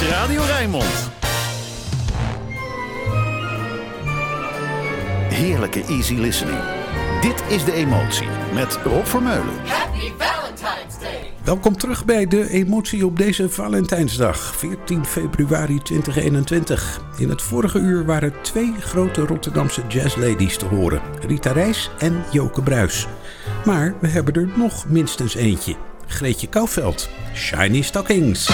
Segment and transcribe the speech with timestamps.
[0.00, 1.10] is Radio Rijnmond.
[5.28, 6.58] Heerlijke easy listening.
[7.20, 9.54] Dit is De Emotie met Rob Vermeulen.
[9.64, 11.32] Happy Valentine's Day.
[11.44, 17.00] Welkom terug bij De Emotie op deze Valentijnsdag, 14 februari 2021.
[17.18, 21.00] In het vorige uur waren twee grote Rotterdamse jazzladies te horen.
[21.26, 23.06] Rita Reis en Joke Bruis.
[23.64, 25.76] Maar we hebben er nog minstens eentje.
[26.06, 28.50] Greetje Kouwveld, Shiny Stockings.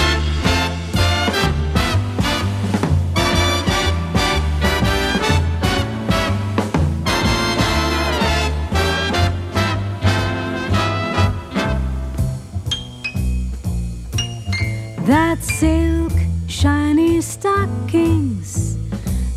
[15.63, 16.13] Silk,
[16.49, 18.77] shiny stockings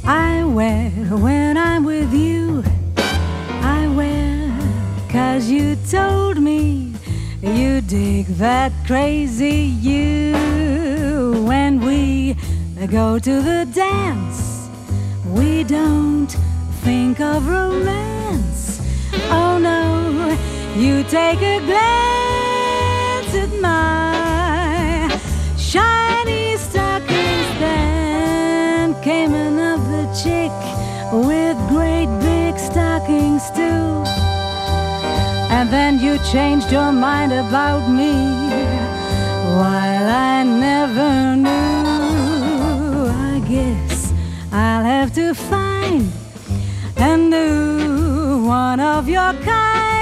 [0.04, 0.90] I wear
[1.26, 2.64] when I'm with you.
[3.78, 4.50] I wear
[5.08, 6.96] cause you told me
[7.44, 10.34] you dig that crazy you.
[11.46, 12.36] When we
[12.88, 14.68] go to the dance,
[15.28, 16.32] we don't
[16.86, 18.82] think of romance.
[19.30, 20.36] Oh no,
[20.76, 24.05] you take a glance at my
[33.06, 34.04] stockings too.
[35.54, 38.14] And then you changed your mind about me
[39.58, 41.52] while I never knew.
[43.32, 44.14] I guess
[44.52, 46.12] I'll have to find
[46.98, 49.95] a new one of your kind.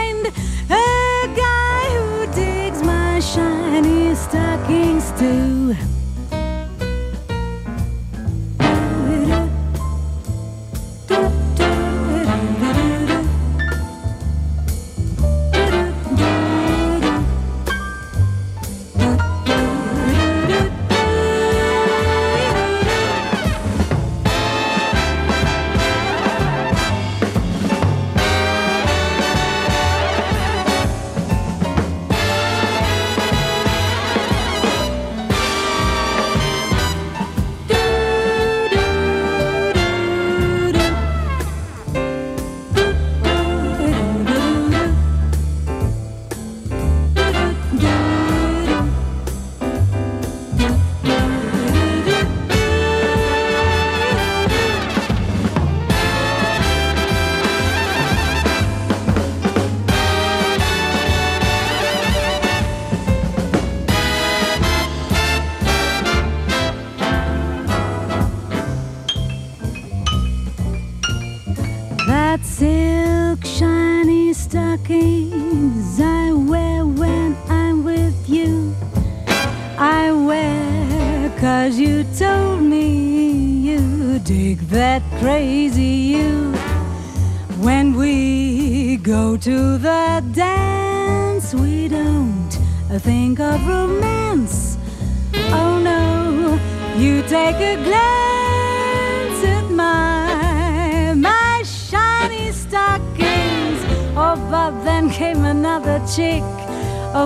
[105.24, 106.44] Came another chick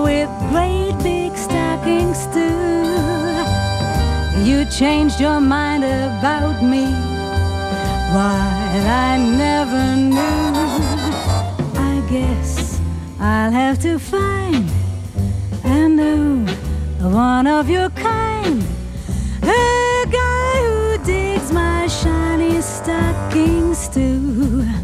[0.05, 2.85] with great big stockings too.
[4.47, 6.85] You changed your mind about me
[8.15, 9.11] while I
[9.45, 10.47] never knew.
[11.91, 12.79] I guess
[13.19, 14.69] I'll have to find
[15.63, 16.45] a new
[17.31, 18.61] one of your kind.
[19.41, 24.76] A guy who digs my shiny stockings too.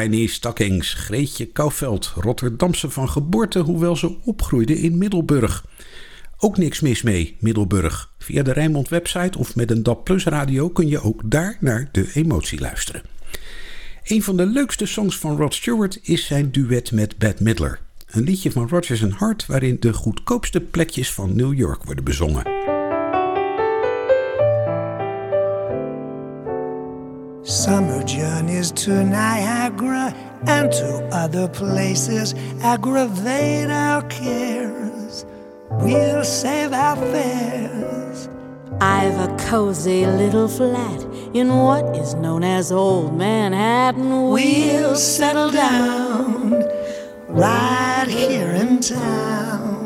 [0.00, 5.64] Shiny Stockings, Greetje Kouwveld, Rotterdamse van geboorte, hoewel ze opgroeide in Middelburg.
[6.36, 8.12] Ook niks mis mee, Middelburg.
[8.18, 11.88] Via de Rijnmond website of met een DAP Plus radio kun je ook daar naar
[11.92, 13.02] de emotie luisteren.
[14.04, 17.80] Een van de leukste songs van Rod Stewart is zijn duet met Bette Midler.
[18.06, 22.79] Een liedje van Rodgers Hart waarin de goedkoopste plekjes van New York worden bezongen.
[27.42, 30.14] Summer journeys to Niagara
[30.46, 35.24] and to other places aggravate our cares.
[35.70, 38.28] We'll save our fares.
[38.82, 41.02] I've a cozy little flat
[41.34, 44.28] in what is known as Old Manhattan.
[44.28, 46.62] We'll settle down
[47.28, 49.80] right here in town.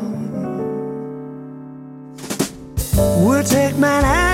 [2.95, 4.24] We'll take Manhattan,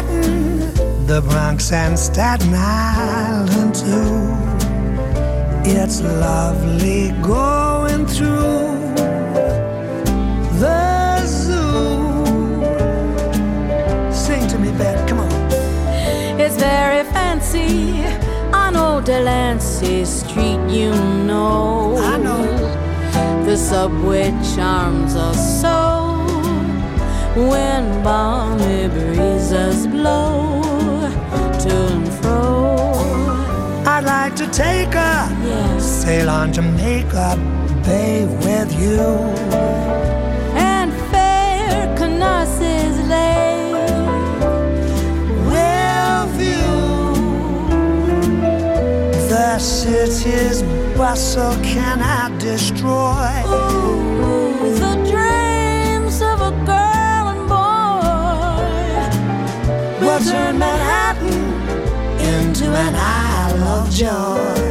[1.12, 4.32] the Bronx, and Staten Island too.
[5.70, 8.80] It's lovely going through
[10.64, 12.24] the zoo.
[14.24, 15.32] Sing to me, Beth, come on.
[16.40, 18.06] It's very fancy
[18.54, 20.92] on old Delancey Street, you
[21.28, 21.98] know.
[21.98, 22.46] I know.
[23.44, 25.78] The subway charms us so
[27.50, 30.61] when balmy breezes blow
[33.86, 37.36] I'd like to take a Yes, sail on Jamaica
[37.84, 39.00] Bay with you.
[40.56, 43.74] and fair Canarsie's lay.
[45.52, 46.76] Well view
[49.30, 50.62] the city's
[50.96, 53.32] bustle cannot destroy.
[53.48, 59.10] Ooh, the dreams of a girl and boy.
[60.06, 61.42] We'll turn Manhattan
[62.32, 63.41] into an Isle
[63.72, 64.71] of Joy.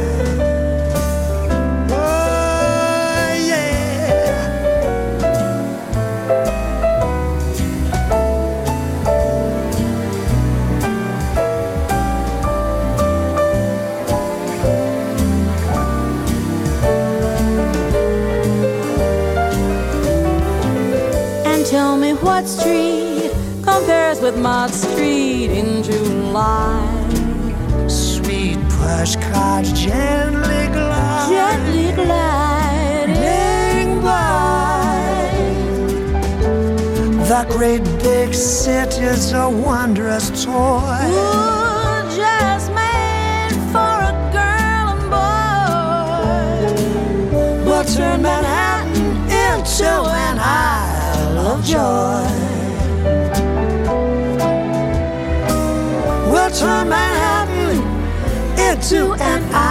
[37.61, 40.97] Great big city's a wondrous toy.
[41.05, 46.65] Ooh, just made for a girl and boy.
[47.63, 52.25] We'll turn Manhattan into an Isle of Joy.
[56.31, 57.77] We'll turn Manhattan
[58.57, 59.70] into an Isle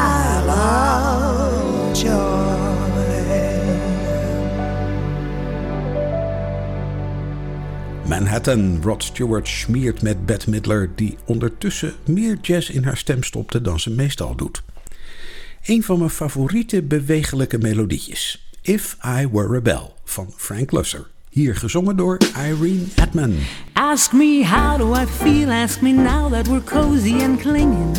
[8.31, 13.61] Manhattan, Rod Stewart smeert met Bette Midler, die ondertussen meer jazz in haar stem stopte
[13.61, 14.63] dan ze meestal doet.
[15.65, 18.53] Een van mijn favoriete bewegelijke melodietjes.
[18.63, 21.07] If I Were a Bell van Frank Lusser.
[21.31, 23.35] Hier gezongen door Irene Edman.
[23.73, 27.97] Ask me how do I feel, ask me now that we're cozy and clinging.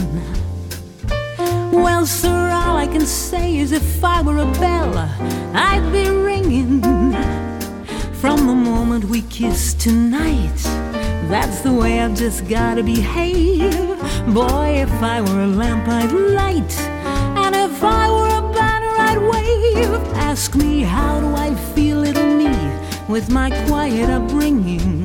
[1.72, 5.10] Well, sir, all I can say is if I were a bell,
[5.54, 7.01] I'd be ringing.
[8.22, 10.56] From the moment we kissed tonight,
[11.28, 13.74] that's the way I've just gotta behave.
[14.32, 16.80] Boy, if I were a lamp, I'd light,
[17.36, 20.04] and if I were a banner, I'd wave.
[20.18, 22.56] Ask me how do I feel, little me,
[23.08, 25.04] with my quiet upbringing.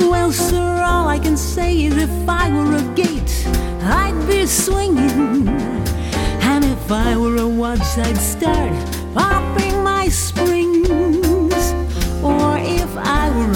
[0.00, 3.46] Well, sir, all I can say is if I were a gate,
[3.82, 5.48] I'd be swinging.
[6.40, 8.72] And if I were a watch, I'd start
[9.14, 9.79] popping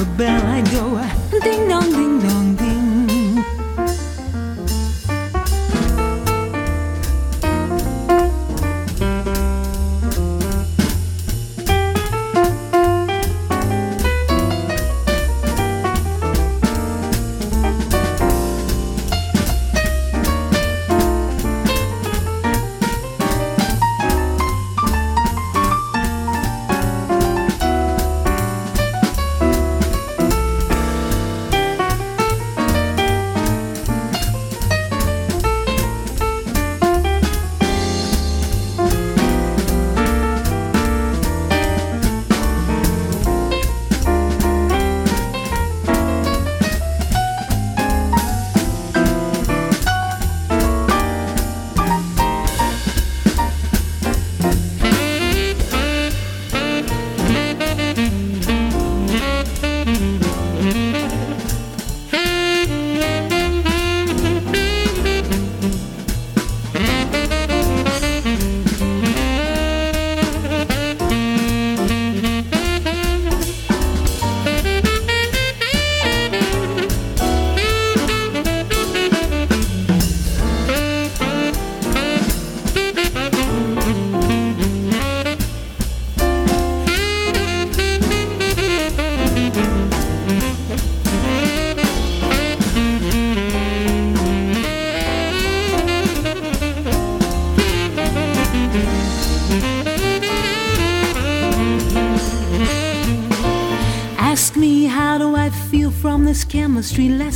[0.04, 0.96] I bell, I'd go
[1.40, 2.13] ding dong, ding.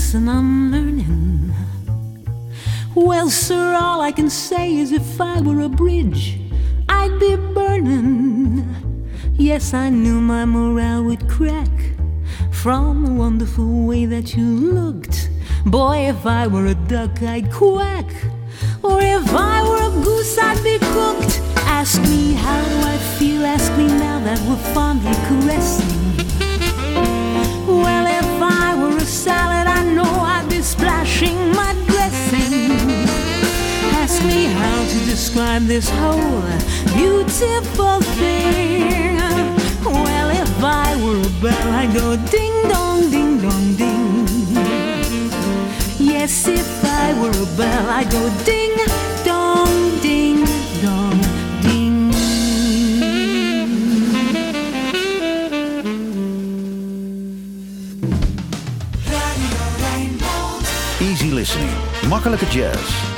[0.09, 1.53] Lesson I'm learning?
[2.95, 6.41] Well, sir, all I can say is if I were a bridge,
[6.89, 8.65] I'd be burning.
[9.35, 11.69] Yes, I knew my morale would crack
[12.51, 15.29] from the wonderful way that you looked.
[15.67, 18.11] Boy, if I were a duck, I'd quack.
[18.83, 21.43] Or if I were a goose, I'd be cooked.
[21.67, 25.98] Ask me how I feel, ask me now that we're fondly caressing.
[35.09, 36.43] Describe this whole
[36.95, 39.17] beautiful thing.
[39.83, 44.27] Well, if I were a bell, I'd go ding dong, ding dong, ding.
[45.99, 48.77] Yes, if I were a bell, I'd go ding
[49.25, 50.45] dong, ding
[50.83, 51.19] dong,
[51.63, 52.13] ding.
[61.01, 61.75] Easy listening.
[62.11, 63.18] Makkelijke jazz.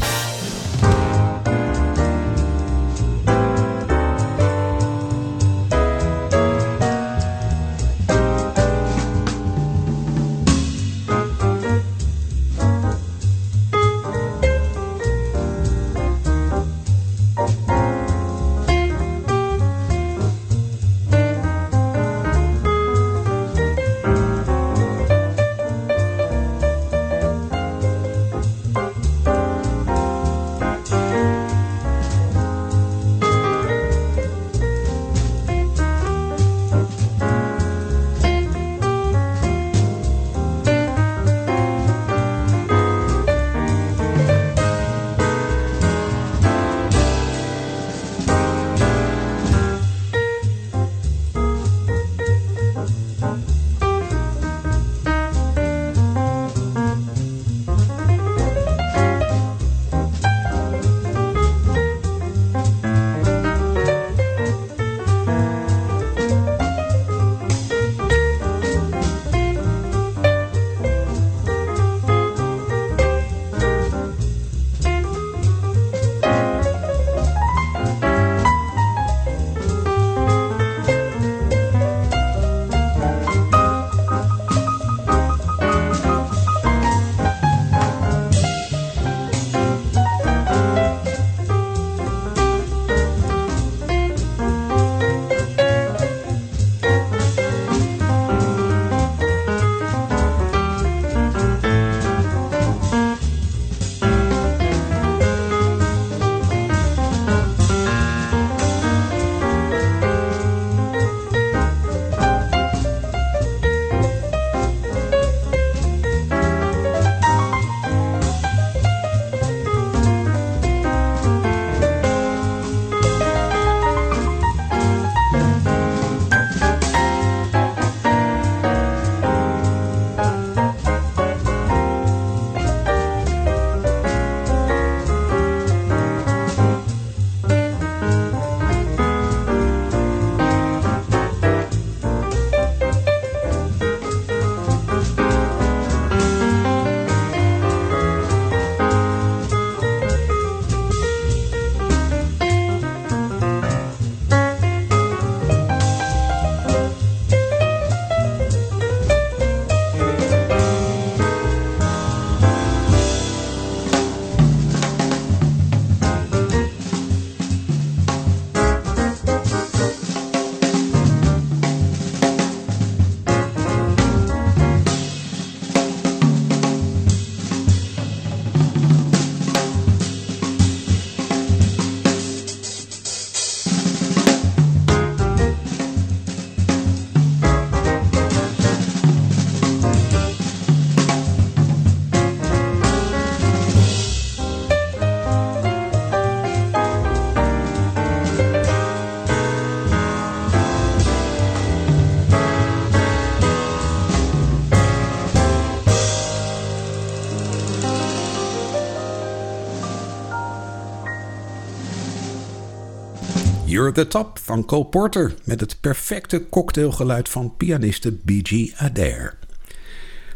[213.93, 218.77] The Top van Cole Porter met het perfecte cocktailgeluid van pianiste B.G.
[218.77, 219.37] Adair.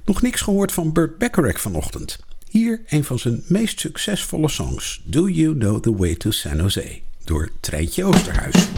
[0.05, 2.19] Nog niks gehoord van Burt Bacharach vanochtend.
[2.49, 6.99] Hier een van zijn meest succesvolle songs, Do You Know the Way to San Jose,
[7.23, 8.74] door Treintje Oosterhuis.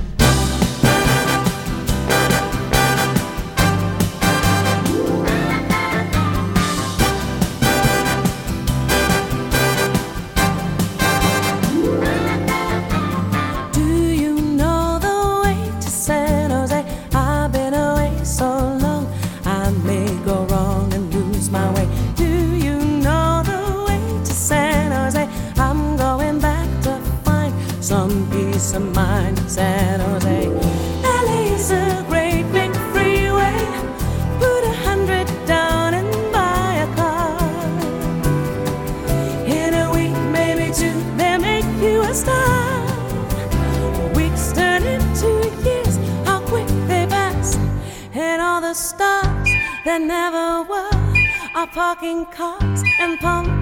[52.07, 53.56] parking cars and pumps.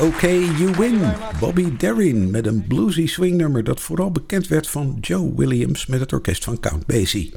[0.00, 1.00] OK You Win.
[1.40, 6.12] Bobby Darin met een bluesy swingnummer dat vooral bekend werd van Joe Williams met het
[6.12, 7.32] orkest van Count Basie.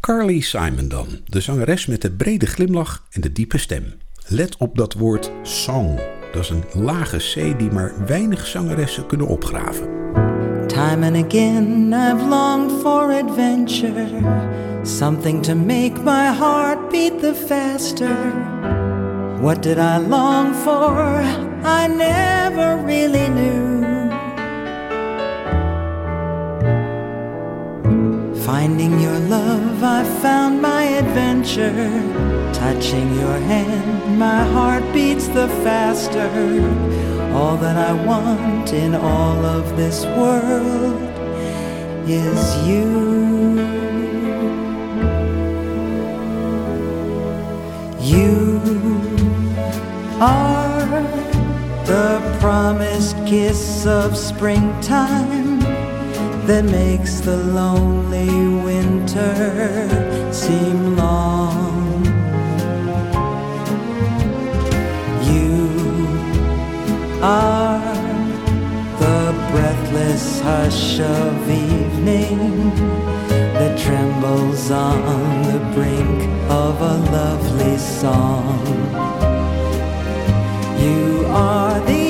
[0.00, 3.84] Carly Simon dan, de zangeres met de brede glimlach en de diepe stem.
[4.26, 5.98] Let op dat woord song.
[6.32, 9.88] Dat is een lage C die maar weinig zangeressen kunnen opgraven.
[10.66, 14.06] Time and again I've longed for adventure.
[14.82, 18.81] Something to make my heart beat the faster.
[19.42, 20.94] What did I long for?
[21.66, 23.82] I never really knew.
[28.44, 31.90] Finding your love, I found my adventure.
[32.52, 36.30] Touching your hand, my heart beats the faster.
[37.34, 41.02] All that I want in all of this world
[42.08, 42.92] is you.
[48.00, 48.41] You
[50.22, 51.02] are
[51.84, 55.58] the promised kiss of springtime
[56.46, 58.30] that makes the lonely
[58.62, 59.34] winter
[60.32, 62.04] seem long.
[65.32, 65.58] You
[67.20, 67.80] are
[69.02, 72.70] the breathless hush of evening
[73.58, 79.11] that trembles on the brink of a lovely song.
[80.82, 82.06] You are the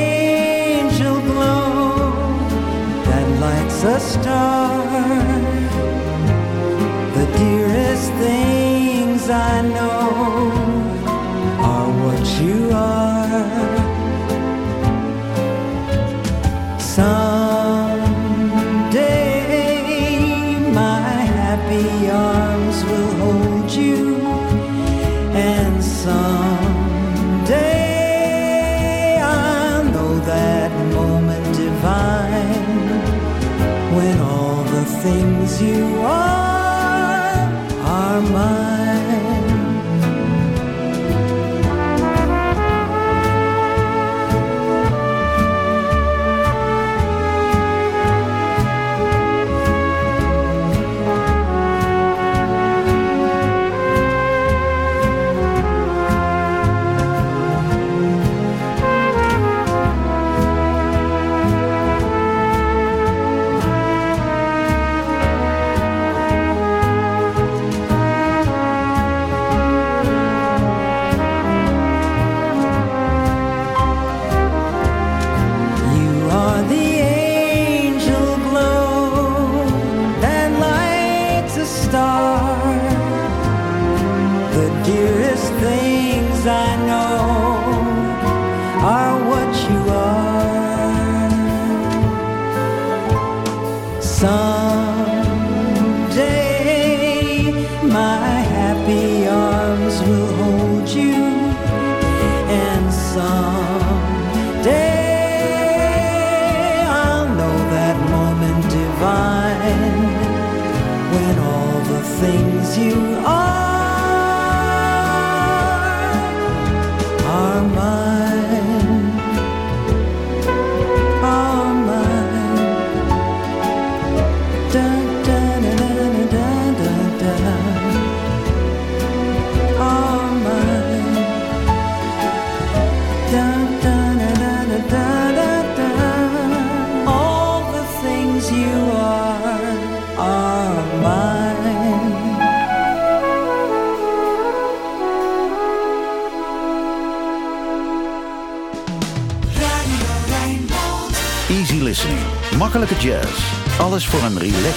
[0.00, 2.10] angel glow
[3.08, 4.84] that lights a star.
[7.16, 10.63] The dearest things I know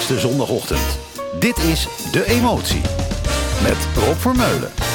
[0.09, 0.99] een relaxte zondagochtend.
[1.39, 2.81] Dit is De Emotie.
[3.63, 4.86] Met Rob Vermeulen.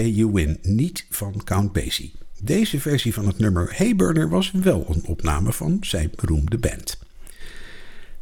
[0.00, 2.12] You Win, niet van Count Basie.
[2.42, 6.98] Deze versie van het nummer Hey Burner was wel een opname van zijn beroemde band.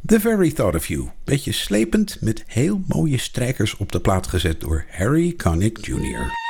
[0.05, 4.59] The Very Thought of You, beetje slepend met heel mooie strijkers op de plaat gezet
[4.59, 6.40] door Harry Connick Jr.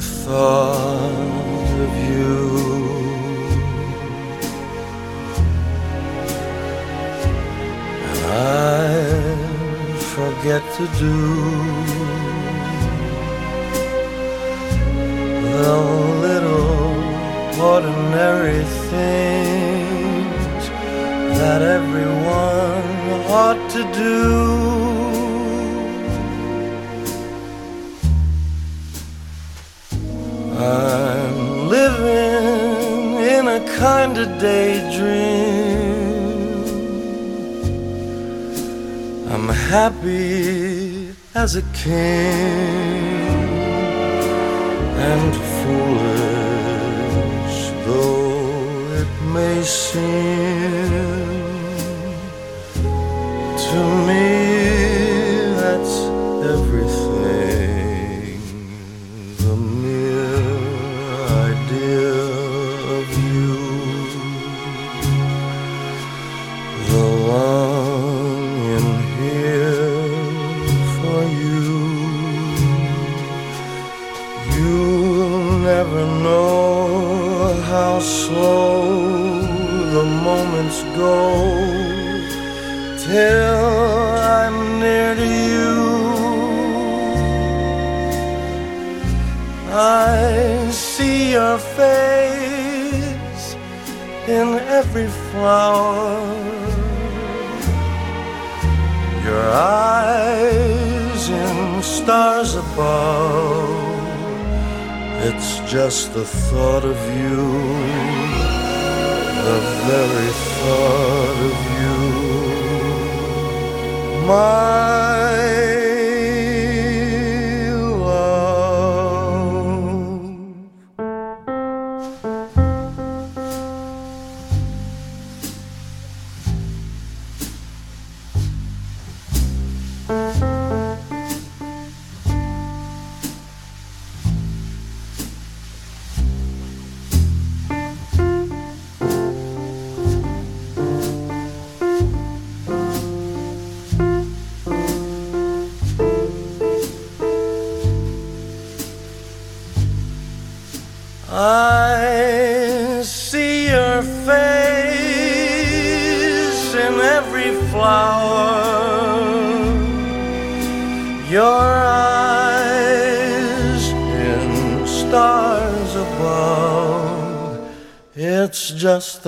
[0.00, 2.38] thought of you.
[8.08, 11.16] And I forget to do
[15.56, 15.76] The
[16.26, 16.78] little
[17.60, 20.62] ordinary things
[21.38, 22.88] That everyone
[23.30, 24.87] ought to do
[31.98, 35.88] living in a kind of daydream.
[39.32, 43.18] I'm happy as a king
[45.10, 46.38] and foolish
[47.86, 51.17] though it may seem
[78.28, 79.40] slow
[79.96, 81.18] the moments go
[83.06, 83.56] till
[84.40, 85.76] I'm near to you.
[89.72, 93.44] I see your face
[94.36, 96.20] in every flower.
[99.24, 99.46] Your
[99.88, 103.77] eyes in stars above.
[105.20, 107.36] It's just the thought of you,
[109.48, 111.98] the very thought of you.
[114.28, 115.07] My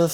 [0.00, 0.08] the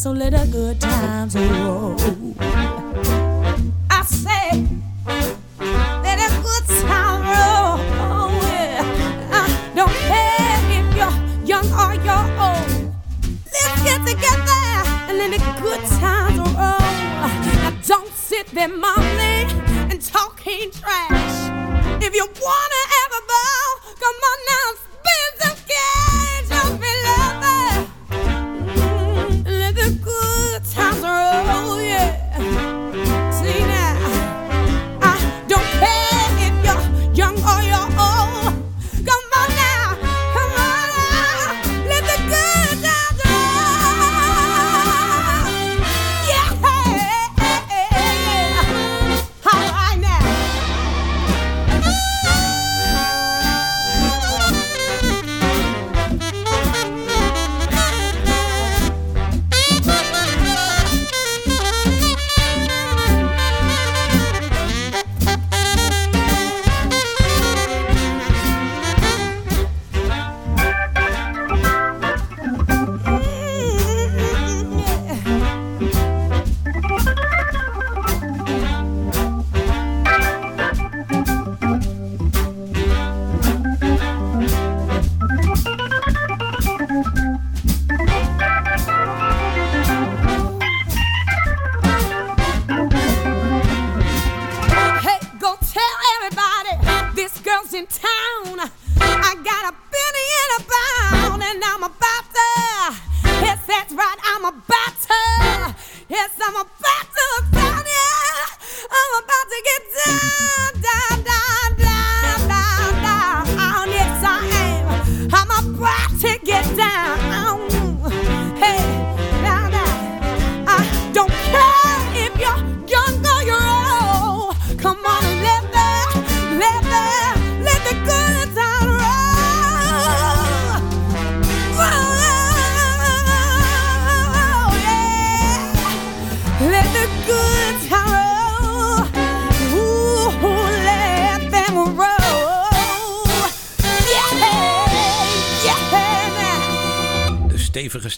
[0.00, 1.59] So let the good times roll.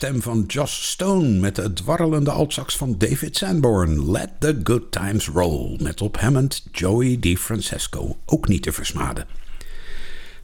[0.02, 4.10] Stem van Joss Stone met de dwarrelende altsax van David Sanborn.
[4.10, 9.26] Let the good times roll met op Hammond Joey DiFrancesco, ook niet te versmaden.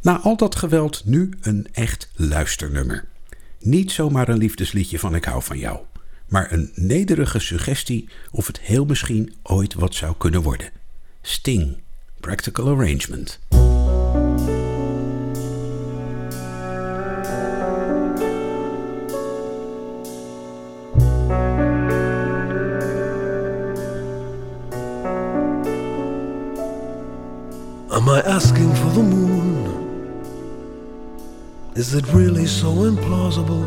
[0.02, 3.04] Na al dat geweld nu een echt luisternummer.
[3.60, 5.78] Niet zomaar een liefdesliedje van Ik hou van jou,
[6.26, 10.70] maar een nederige suggestie of het heel misschien ooit wat zou kunnen worden.
[11.22, 11.76] Sting,
[12.20, 13.38] Practical Arrangement.
[31.78, 33.64] Is it really so implausible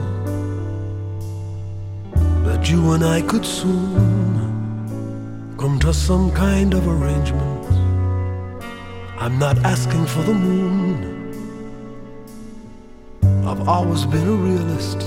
[2.43, 4.35] that you and I could soon
[5.57, 7.71] come to some kind of arrangement?
[9.17, 10.91] I'm not asking for the moon.
[13.47, 15.03] I've always been a realist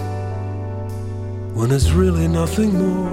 [1.55, 3.13] when it's really nothing more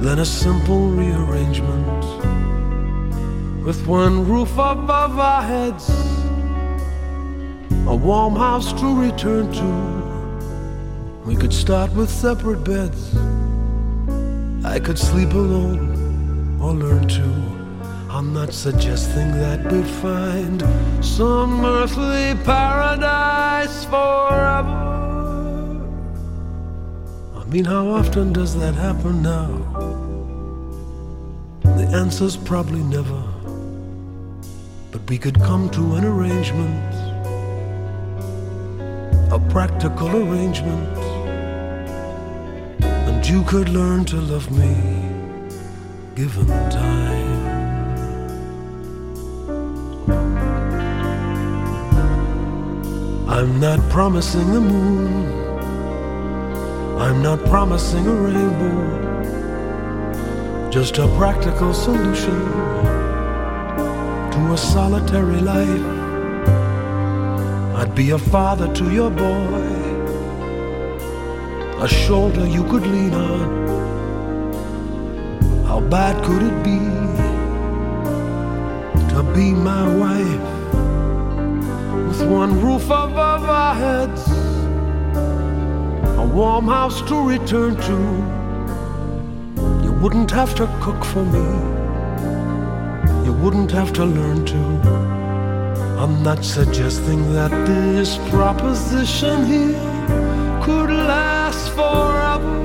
[0.00, 2.04] than a simple rearrangement
[3.66, 6.11] with one roof above our heads,
[7.92, 9.70] a warm house to return to.
[11.26, 13.14] We could start with separate beds.
[14.64, 17.28] I could sleep alone or learn to.
[18.08, 20.62] I'm not suggesting that we'd find
[21.04, 24.80] some earthly paradise forever.
[27.36, 29.50] I mean, how often does that happen now?
[31.62, 33.22] The answer's probably never
[34.92, 37.11] but we could come to an arrangement,
[39.52, 40.98] practical arrangement,
[42.82, 44.74] and you could learn to love me
[46.14, 47.42] given time.
[53.28, 55.26] I'm not promising the moon,
[56.98, 58.80] I'm not promising a rainbow,
[60.70, 62.40] just a practical solution
[64.32, 66.01] to a solitary life.
[67.82, 69.64] I'd be a father to your boy,
[71.82, 73.66] a shoulder you could lean on.
[75.66, 76.78] How bad could it be
[79.12, 80.46] to be my wife
[82.06, 84.28] with one roof above our heads,
[86.18, 87.98] a warm house to return to?
[89.84, 91.46] You wouldn't have to cook for me
[93.26, 95.01] you wouldn't have to learn to.
[96.02, 99.78] I'm not suggesting that this proposition here
[100.60, 102.56] could last forever.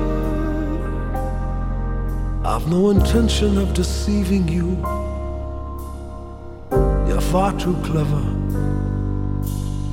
[2.44, 4.76] I've no intention of deceiving you.
[7.06, 8.24] You're far too clever.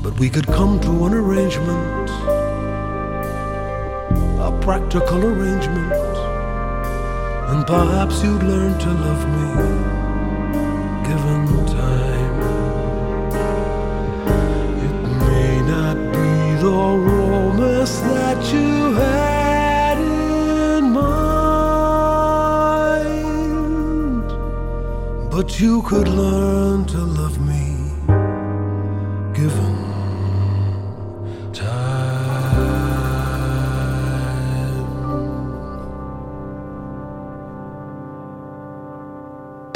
[0.02, 2.10] But we could come to an arrangement,
[4.40, 5.94] a practical arrangement,
[7.52, 10.05] and perhaps you'd learn to love me
[17.86, 19.98] romance that you had
[20.78, 21.12] in mind,
[25.32, 27.76] but you could learn to love me
[29.34, 29.84] given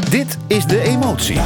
[0.09, 1.39] Dit is De Emotie.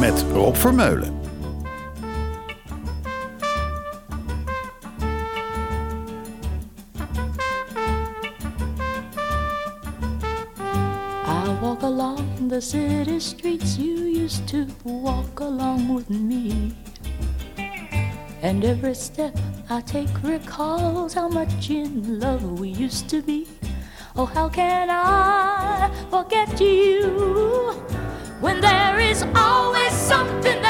[0.00, 1.13] Met Rob Vermeulen.
[11.84, 16.74] Along the city streets you used to walk along with me.
[18.40, 19.36] And every step
[19.68, 23.46] I take recalls how much in love we used to be.
[24.16, 27.72] Oh, how can I forget you
[28.40, 30.63] when there is always something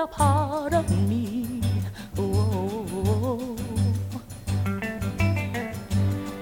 [0.00, 1.60] a part of me.
[2.16, 2.86] Oh.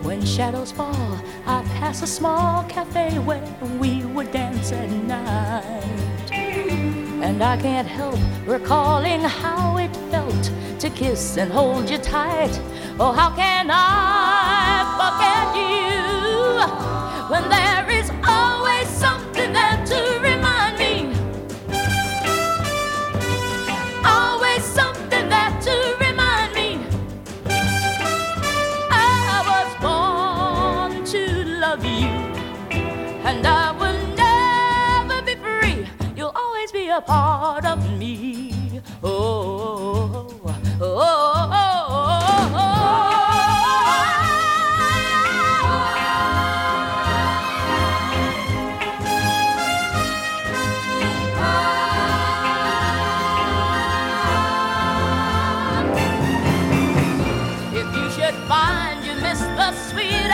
[0.00, 3.42] When shadows fall, I pass a small cafe where
[3.80, 6.30] we would dance at night.
[6.30, 12.54] And I can't help recalling how it felt to kiss and hold you tight.
[13.00, 15.98] Oh, how can I forget you
[17.32, 18.08] when there is
[36.98, 38.80] a part of me.
[39.04, 41.78] Oh, oh, oh, oh,
[57.72, 60.28] If you should find you miss the sweet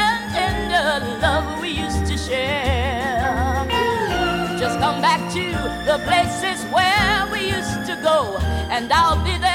[8.74, 9.53] and I'll be there.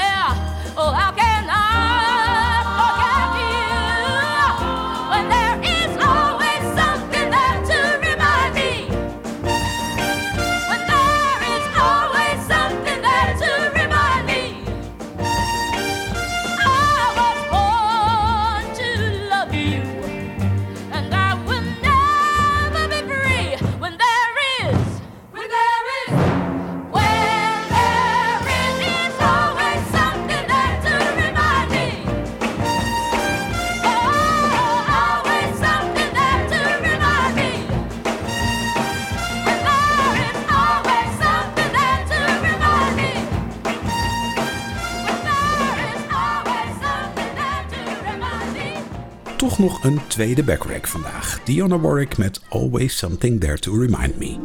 [49.60, 51.40] Nog een tweede backrack vandaag.
[51.44, 54.36] Dionne Warwick met Always Something There To Remind Me.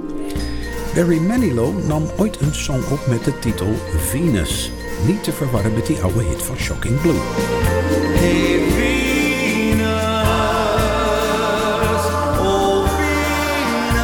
[0.96, 4.72] Barry Manilow nam ooit een song op met de titel Venus.
[5.08, 7.20] Niet te verwarren met die oude hit van Shocking Blue.
[8.16, 9.86] Hey Venus,
[12.40, 14.02] oh Venus,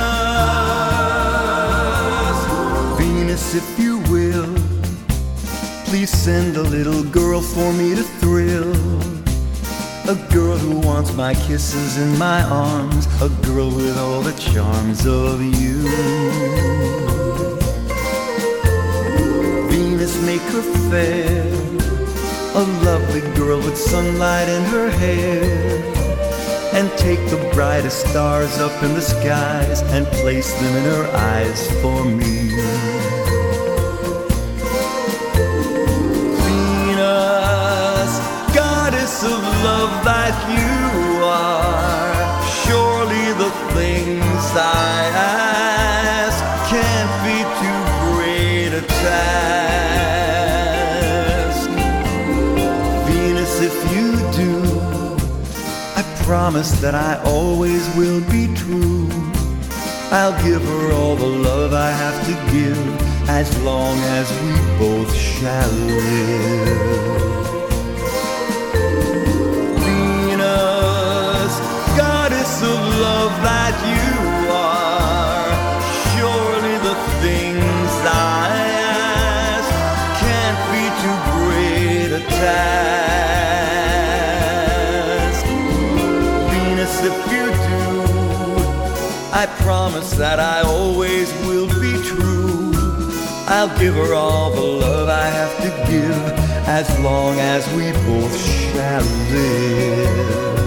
[2.98, 4.48] Venus, if you will,
[5.84, 9.21] please send a little girl for me to thrill.
[10.12, 15.06] A girl who wants my kisses in my arms, a girl with all the charms
[15.06, 15.78] of you.
[19.70, 21.48] Venus, make her fair.
[22.56, 25.46] A lovely girl with sunlight in her hair.
[26.74, 31.72] And take the brightest stars up in the skies and place them in her eyes
[31.82, 33.01] for me.
[39.24, 42.42] Of love that you are.
[42.66, 49.62] Surely the things I ask can't be too great a task.
[53.06, 54.08] Venus, if you
[54.42, 54.54] do,
[55.96, 59.08] I promise that I always will be true.
[60.12, 62.78] I'll give her all the love I have to give
[63.30, 67.41] as long as we both shall live.
[73.44, 74.12] That you
[74.52, 75.50] are,
[76.12, 78.50] surely the things I
[78.92, 79.70] ask
[80.24, 83.42] can't be too great a task.
[86.52, 87.86] Venus, if you do,
[89.34, 92.72] I promise that I always will be true.
[93.48, 98.34] I'll give her all the love I have to give as long as we both
[98.40, 100.61] shall live.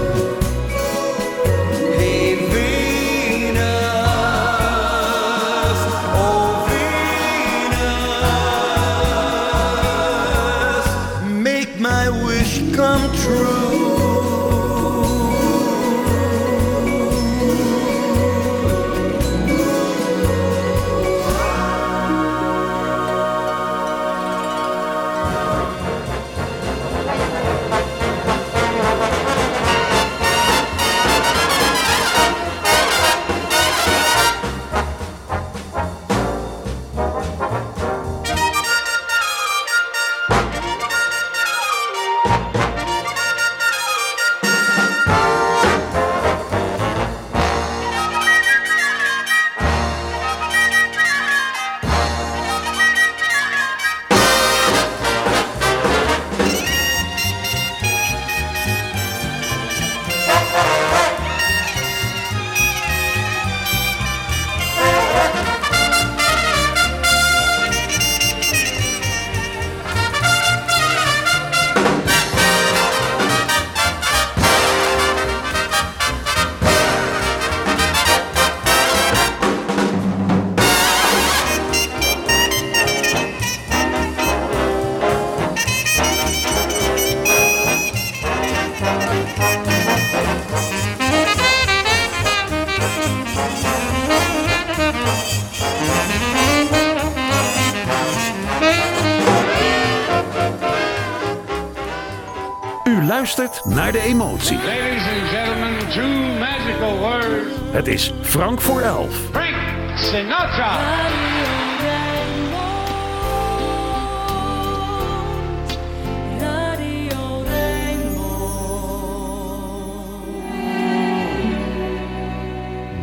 [103.37, 104.57] Luistert naar de emotie.
[104.57, 107.55] Ladies and gentlemen, two magical words.
[107.71, 109.17] Het is Frank voor elf.
[109.31, 110.79] Frank Sinatra.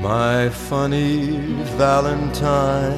[0.02, 1.40] My funny
[1.78, 2.96] Valentine,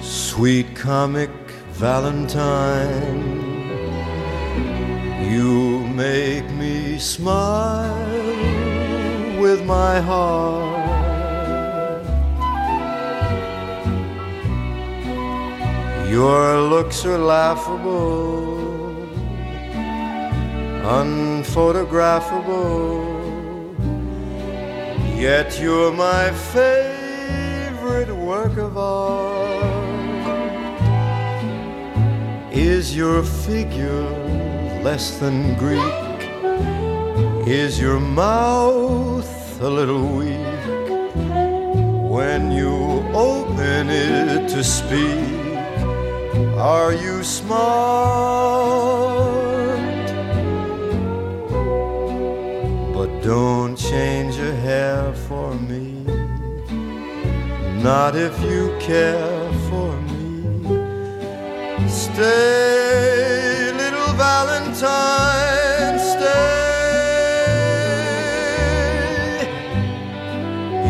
[0.00, 1.30] sweet comic
[1.72, 3.43] Valentine,
[5.94, 7.94] make me smile
[9.40, 10.74] with my heart.
[16.10, 19.06] Your looks are laughable,
[20.82, 23.14] unphotographable.
[25.16, 29.62] Yet you're my favorite work of art.
[32.52, 34.23] Is your figure
[34.84, 35.96] less than Greek?
[37.48, 40.64] Is your mouth a little weak?
[42.16, 45.56] When you open it to speak,
[46.58, 47.64] are you smart?
[52.94, 55.86] But don't change your hair for me.
[57.82, 60.20] Not if you care for me.
[61.88, 62.73] Stay,
[64.14, 66.44] little Valentine, stay.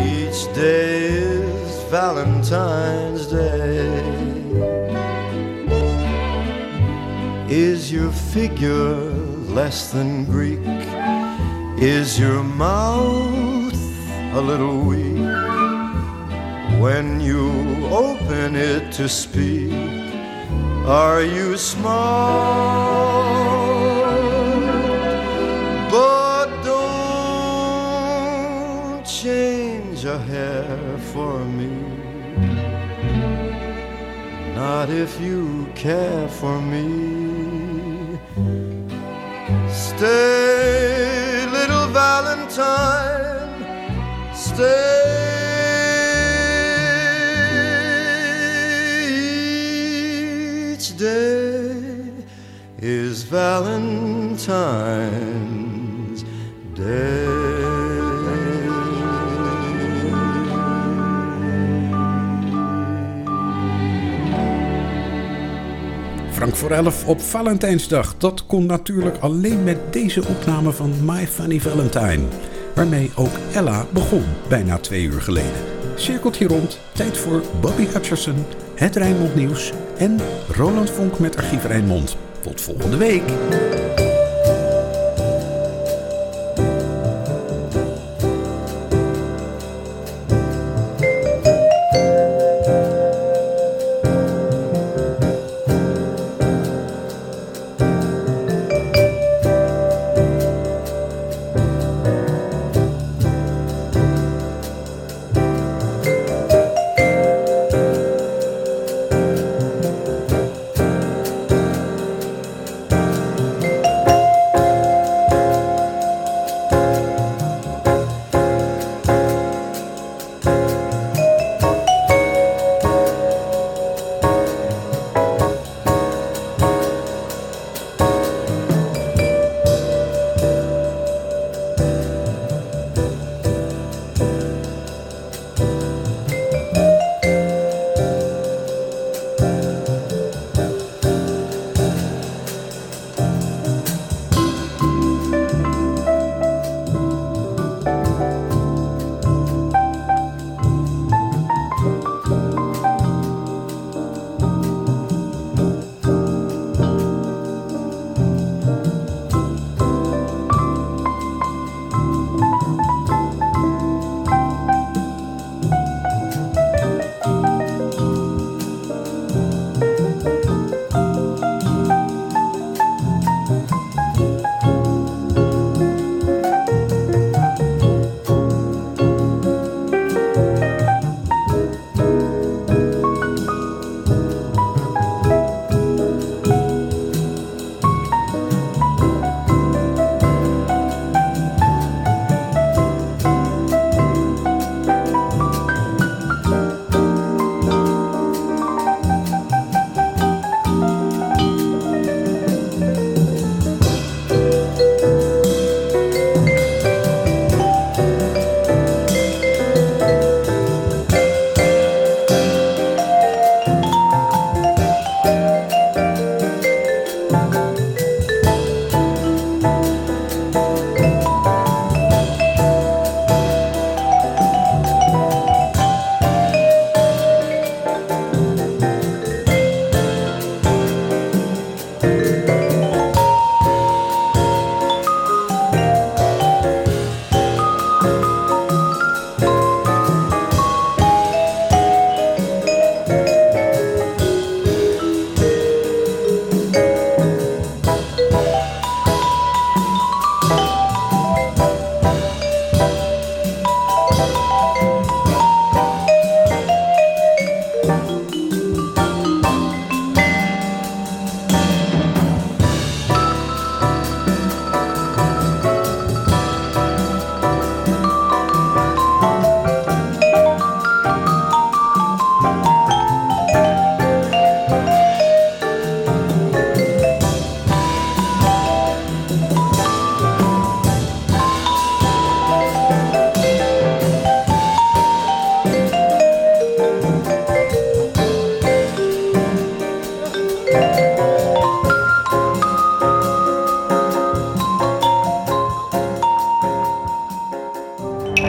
[0.05, 4.03] Each day is Valentine's Day.
[7.49, 8.95] Is your figure
[9.55, 10.61] less than Greek?
[11.79, 13.75] Is your mouth
[14.35, 15.19] a little weak
[16.81, 17.51] when you
[17.91, 19.73] open it to speak?
[20.87, 23.14] Are you smart?
[34.77, 36.87] Not if you care for me.
[39.71, 43.63] Stay, little Valentine,
[44.35, 44.73] stay.
[50.73, 52.11] Each day
[52.79, 54.25] is Valentine's
[66.45, 68.15] Frank voor 11 op Valentijnsdag.
[68.19, 72.23] Dat kon natuurlijk alleen met deze opname van My Funny Valentine.
[72.75, 75.53] Waarmee ook Ella begon, bijna twee uur geleden.
[75.97, 81.67] Cirkelt hier rond, tijd voor Bobby Hutcherson, het Rijnmond Nieuws en Roland Vonk met Archief
[81.67, 82.17] Rijnmond.
[82.41, 83.23] Tot volgende week.